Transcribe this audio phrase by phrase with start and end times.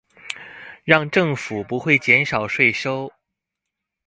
[0.83, 3.13] 讓政府不會減少稅收